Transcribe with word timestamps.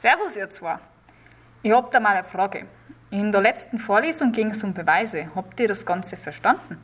Servus, 0.00 0.36
ihr 0.36 0.48
zwei. 0.48 0.78
Ich 1.60 1.72
hab 1.72 1.90
da 1.90 1.98
mal 1.98 2.14
eine 2.14 2.22
Frage. 2.22 2.66
In 3.10 3.32
der 3.32 3.40
letzten 3.40 3.80
Vorlesung 3.80 4.30
ging 4.30 4.50
es 4.50 4.62
um 4.62 4.72
Beweise. 4.72 5.26
Habt 5.34 5.58
ihr 5.58 5.66
das 5.66 5.84
Ganze 5.84 6.16
verstanden? 6.16 6.78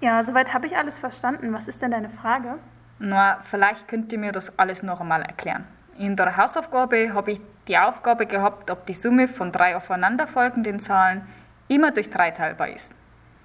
Ja, 0.00 0.24
soweit 0.24 0.52
habe 0.52 0.66
ich 0.66 0.76
alles 0.76 0.98
verstanden. 0.98 1.52
Was 1.52 1.68
ist 1.68 1.80
denn 1.80 1.92
deine 1.92 2.10
Frage? 2.10 2.58
Na, 2.98 3.38
vielleicht 3.44 3.86
könnt 3.86 4.12
ihr 4.12 4.18
mir 4.18 4.32
das 4.32 4.58
alles 4.58 4.82
noch 4.82 5.00
einmal 5.00 5.22
erklären. 5.22 5.64
In 5.96 6.16
der 6.16 6.36
Hausaufgabe 6.36 7.14
habe 7.14 7.30
ich 7.30 7.40
die 7.68 7.78
Aufgabe 7.78 8.26
gehabt, 8.26 8.68
ob 8.68 8.84
die 8.86 8.94
Summe 8.94 9.28
von 9.28 9.52
drei 9.52 9.76
aufeinanderfolgenden 9.76 10.80
Zahlen 10.80 11.24
immer 11.68 11.92
durch 11.92 12.10
drei 12.10 12.32
teilbar 12.32 12.70
ist. 12.70 12.92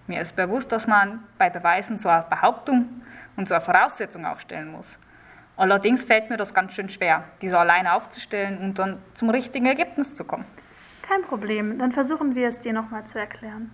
Mir 0.07 0.21
ist 0.21 0.35
bewusst, 0.35 0.71
dass 0.71 0.87
man 0.87 1.23
bei 1.37 1.51
Beweisen 1.51 1.99
so 1.99 2.09
eine 2.09 2.25
Behauptung 2.27 3.03
und 3.35 3.47
so 3.47 3.53
eine 3.53 3.61
Voraussetzung 3.61 4.25
aufstellen 4.25 4.71
muss. 4.71 4.97
Allerdings 5.61 6.05
fällt 6.05 6.31
mir 6.31 6.37
das 6.37 6.55
ganz 6.55 6.73
schön 6.73 6.89
schwer, 6.89 7.23
diese 7.39 7.59
alleine 7.59 7.93
aufzustellen 7.93 8.57
und 8.57 8.79
dann 8.79 8.97
zum 9.13 9.29
richtigen 9.29 9.67
Ergebnis 9.67 10.15
zu 10.15 10.25
kommen. 10.25 10.45
Kein 11.03 11.21
Problem, 11.21 11.77
dann 11.77 11.91
versuchen 11.91 12.33
wir 12.33 12.47
es 12.47 12.59
dir 12.61 12.73
nochmal 12.73 13.05
zu 13.05 13.19
erklären. 13.19 13.69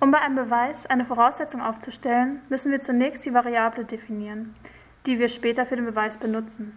Um 0.00 0.10
bei 0.10 0.18
einem 0.18 0.36
Beweis 0.36 0.86
eine 0.86 1.04
Voraussetzung 1.04 1.60
aufzustellen, 1.60 2.40
müssen 2.48 2.72
wir 2.72 2.80
zunächst 2.80 3.26
die 3.26 3.34
Variable 3.34 3.84
definieren, 3.84 4.54
die 5.04 5.18
wir 5.18 5.28
später 5.28 5.66
für 5.66 5.76
den 5.76 5.84
Beweis 5.84 6.16
benutzen. 6.16 6.74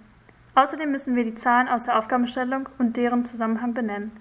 Außerdem 0.55 0.91
müssen 0.91 1.15
wir 1.15 1.23
die 1.23 1.35
Zahlen 1.35 1.69
aus 1.69 1.85
der 1.85 1.97
Aufgabenstellung 1.97 2.67
und 2.79 2.97
deren 2.97 3.23
Zusammenhang 3.23 3.73
benennen. 3.73 4.11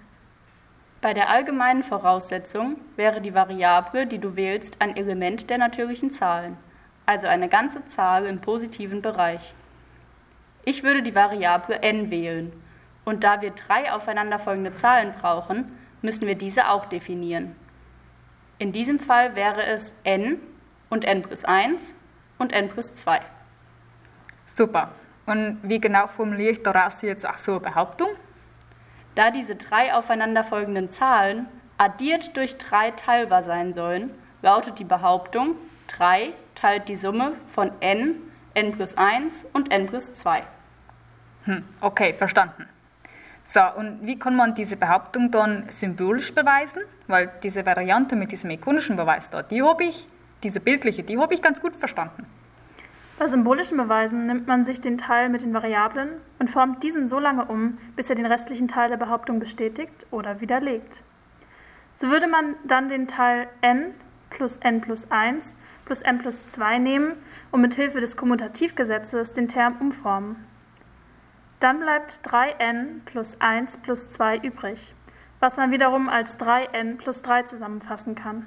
Bei 1.01 1.13
der 1.13 1.29
allgemeinen 1.29 1.83
Voraussetzung 1.83 2.77
wäre 2.95 3.19
die 3.19 3.33
Variable, 3.33 4.07
die 4.07 4.19
du 4.19 4.37
wählst, 4.37 4.81
ein 4.81 4.95
Element 4.95 5.49
der 5.49 5.57
natürlichen 5.57 6.13
Zahlen, 6.13 6.55
also 7.05 7.27
eine 7.27 7.49
ganze 7.49 7.85
Zahl 7.87 8.25
im 8.25 8.39
positiven 8.39 9.01
Bereich. 9.01 9.53
Ich 10.63 10.83
würde 10.83 11.01
die 11.01 11.15
Variable 11.15 11.81
n 11.81 12.11
wählen, 12.11 12.51
und 13.03 13.23
da 13.23 13.41
wir 13.41 13.51
drei 13.51 13.91
aufeinanderfolgende 13.91 14.75
Zahlen 14.75 15.13
brauchen, 15.19 15.77
müssen 16.01 16.27
wir 16.27 16.35
diese 16.35 16.69
auch 16.69 16.85
definieren. 16.85 17.55
In 18.59 18.71
diesem 18.71 18.99
Fall 18.99 19.35
wäre 19.35 19.63
es 19.65 19.95
n 20.03 20.39
und 20.89 21.03
n 21.03 21.23
plus 21.23 21.43
1 21.43 21.95
und 22.37 22.53
n 22.53 22.69
plus 22.69 22.93
2. 22.93 23.21
Super. 24.45 24.91
Und 25.25 25.59
wie 25.63 25.79
genau 25.79 26.07
formuliere 26.07 26.51
ich 26.51 26.63
daraus 26.63 27.01
jetzt 27.01 27.27
auch 27.27 27.37
so 27.37 27.53
eine 27.53 27.61
Behauptung? 27.61 28.09
Da 29.15 29.31
diese 29.31 29.55
drei 29.55 29.93
aufeinanderfolgenden 29.93 30.91
Zahlen 30.91 31.47
addiert 31.77 32.35
durch 32.37 32.57
3 32.57 32.91
teilbar 32.91 33.43
sein 33.43 33.73
sollen, 33.73 34.11
lautet 34.41 34.77
die 34.79 34.83
Behauptung 34.83 35.55
3 35.87 36.33
teilt 36.55 36.87
die 36.87 36.95
Summe 36.95 37.33
von 37.53 37.71
n, 37.79 38.15
n 38.53 38.71
plus 38.71 38.97
1 38.97 39.33
und 39.53 39.71
n 39.71 39.87
plus 39.87 40.13
2. 40.13 40.43
Hm, 41.45 41.63
okay, 41.81 42.13
verstanden. 42.13 42.67
So, 43.43 43.61
und 43.75 44.05
wie 44.05 44.17
kann 44.17 44.35
man 44.35 44.55
diese 44.55 44.77
Behauptung 44.77 45.31
dann 45.31 45.65
symbolisch 45.69 46.33
beweisen? 46.33 46.83
Weil 47.07 47.31
diese 47.43 47.65
Variante 47.65 48.15
mit 48.15 48.31
diesem 48.31 48.49
ikonischen 48.49 48.95
Beweis 48.95 49.29
da, 49.29 49.41
die 49.41 49.61
habe 49.61 49.83
ich, 49.83 50.07
diese 50.43 50.59
bildliche, 50.59 51.03
die 51.03 51.17
habe 51.17 51.33
ich 51.33 51.41
ganz 51.41 51.61
gut 51.61 51.75
verstanden. 51.75 52.25
Bei 53.19 53.27
symbolischen 53.27 53.77
Beweisen 53.77 54.25
nimmt 54.25 54.47
man 54.47 54.63
sich 54.65 54.81
den 54.81 54.97
Teil 54.97 55.29
mit 55.29 55.41
den 55.43 55.53
Variablen 55.53 56.09
und 56.39 56.49
formt 56.49 56.81
diesen 56.81 57.07
so 57.07 57.19
lange 57.19 57.45
um, 57.45 57.77
bis 57.95 58.09
er 58.09 58.15
den 58.15 58.25
restlichen 58.25 58.67
Teil 58.67 58.89
der 58.89 58.97
Behauptung 58.97 59.39
bestätigt 59.39 60.07
oder 60.09 60.41
widerlegt. 60.41 61.03
So 61.97 62.09
würde 62.09 62.27
man 62.27 62.55
dann 62.67 62.89
den 62.89 63.07
Teil 63.07 63.47
n 63.61 63.93
plus 64.31 64.57
n 64.57 64.81
plus 64.81 65.11
1 65.11 65.53
plus 65.91 66.01
n 66.03 66.19
plus 66.19 66.49
2 66.51 66.77
nehmen 66.77 67.17
und 67.51 67.59
mit 67.59 67.73
Hilfe 67.73 67.99
des 67.99 68.15
Kommutativgesetzes 68.15 69.33
den 69.33 69.49
Term 69.49 69.75
umformen. 69.81 70.37
Dann 71.59 71.81
bleibt 71.81 72.21
3n 72.23 73.01
plus 73.03 73.35
1 73.41 73.79
plus 73.79 74.09
2 74.11 74.37
übrig, 74.37 74.95
was 75.41 75.57
man 75.57 75.71
wiederum 75.71 76.07
als 76.07 76.39
3n 76.39 76.95
plus 76.95 77.21
3 77.23 77.43
zusammenfassen 77.43 78.15
kann. 78.15 78.45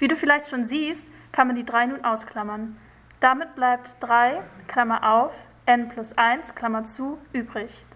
Wie 0.00 0.08
du 0.08 0.16
vielleicht 0.16 0.48
schon 0.48 0.64
siehst, 0.64 1.06
kann 1.30 1.46
man 1.46 1.54
die 1.54 1.64
3 1.64 1.86
nun 1.86 2.04
ausklammern. 2.04 2.76
Damit 3.20 3.54
bleibt 3.54 3.94
3, 4.00 4.42
Klammer 4.66 5.08
auf, 5.08 5.32
n 5.66 5.90
plus 5.90 6.18
1, 6.18 6.56
Klammer 6.56 6.86
zu, 6.86 7.18
übrig. 7.32 7.86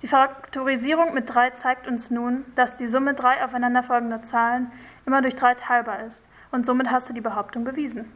Die 0.00 0.08
Faktorisierung 0.08 1.12
mit 1.12 1.28
3 1.28 1.50
zeigt 1.50 1.86
uns 1.86 2.10
nun, 2.10 2.46
dass 2.56 2.78
die 2.78 2.88
Summe 2.88 3.12
drei 3.12 3.44
aufeinanderfolgender 3.44 4.22
Zahlen 4.22 4.72
immer 5.04 5.20
durch 5.20 5.36
3 5.36 5.52
teilbar 5.56 6.04
ist 6.04 6.24
und 6.50 6.66
somit 6.66 6.90
hast 6.90 7.08
du 7.08 7.12
die 7.12 7.20
Behauptung 7.20 7.64
bewiesen. 7.64 8.12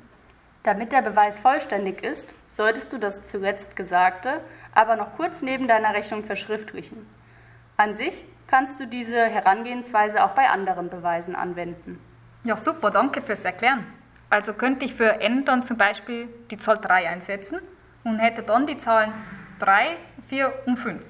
Damit 0.63 0.93
der 0.93 1.03
Beweis 1.03 1.39
vollständig 1.39 2.03
ist, 2.05 2.35
solltest 2.49 2.93
du 2.93 2.99
das 2.99 3.29
zuletzt 3.29 3.75
Gesagte 3.77 4.41
aber 4.75 4.97
noch 4.97 5.17
kurz 5.17 5.43
neben 5.43 5.69
deiner 5.69 5.95
Rechnung 5.95 6.25
verschriftlichen. 6.25 7.07
An 7.77 7.95
sich 7.95 8.25
kannst 8.47 8.81
du 8.81 8.87
diese 8.87 9.19
Herangehensweise 9.19 10.23
auch 10.25 10.31
bei 10.31 10.49
anderen 10.49 10.89
Beweisen 10.91 11.37
anwenden. 11.37 12.01
Ja, 12.45 12.57
super, 12.57 12.91
danke 12.91 13.23
fürs 13.23 13.45
Erklären. 13.45 13.87
Also 14.31 14.55
könnte 14.55 14.85
ich 14.85 14.95
für 14.95 15.21
n 15.21 15.45
dann 15.45 15.63
zum 15.63 15.77
Beispiel 15.77 16.29
die 16.51 16.57
Zahl 16.57 16.79
3 16.79 17.09
einsetzen 17.09 17.61
und 18.05 18.19
hätte 18.19 18.43
dann 18.43 18.67
die 18.67 18.79
Zahlen 18.79 19.13
3, 19.59 19.97
4 20.29 20.53
und 20.67 20.79
5. 20.79 21.05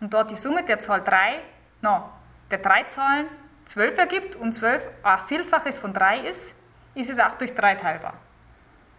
Und 0.00 0.12
da 0.12 0.24
die 0.24 0.36
Summe 0.36 0.64
der 0.64 0.78
Zahl 0.78 1.02
3, 1.02 1.40
na, 1.82 2.10
der 2.50 2.58
drei 2.58 2.84
Zahlen 2.84 3.26
12 3.66 3.98
ergibt 3.98 4.36
und 4.36 4.52
12 4.52 4.86
ein 5.02 5.18
Vielfaches 5.26 5.78
von 5.78 5.92
3 5.92 6.20
ist, 6.20 6.54
ist 6.94 7.10
es 7.10 7.18
auch 7.18 7.34
durch 7.34 7.54
3 7.54 7.74
teilbar. 7.74 8.14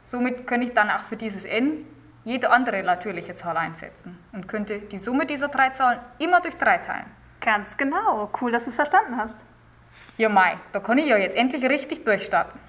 Somit 0.03 0.47
kann 0.47 0.61
ich 0.61 0.73
dann 0.73 0.89
auch 0.89 1.03
für 1.03 1.17
dieses 1.17 1.45
n 1.45 1.85
jede 2.23 2.49
andere 2.49 2.83
natürliche 2.83 3.33
Zahl 3.33 3.55
einsetzen 3.55 4.17
und 4.33 4.47
könnte 4.47 4.79
die 4.79 4.97
Summe 4.97 5.25
dieser 5.25 5.47
drei 5.47 5.69
Zahlen 5.69 5.99
immer 6.19 6.41
durch 6.41 6.57
3 6.57 6.77
teilen. 6.79 7.05
Ganz 7.39 7.77
genau. 7.77 8.29
Cool, 8.41 8.51
dass 8.51 8.65
du 8.65 8.69
es 8.69 8.75
verstanden 8.75 9.15
hast. 9.15 9.35
Ja, 10.17 10.27
Mai, 10.27 10.57
da 10.73 10.79
kann 10.79 10.97
ich 10.97 11.07
ja 11.07 11.17
jetzt 11.17 11.37
endlich 11.37 11.63
richtig 11.63 12.03
durchstarten. 12.03 12.59